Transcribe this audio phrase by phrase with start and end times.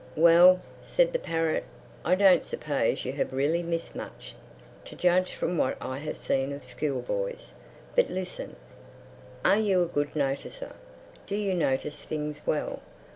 [0.15, 1.63] "Well," said the parrot,
[2.03, 6.63] "I don't suppose you have really missed much—to judge from what I have seen of
[6.65, 7.51] school boys.
[7.95, 8.55] But listen:
[9.45, 12.81] are you a good noticer?—Do you notice things well?